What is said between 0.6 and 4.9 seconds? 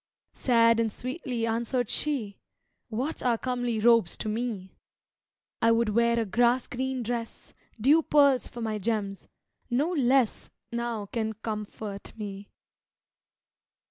and sweetly answered she, "What are comely robes to me?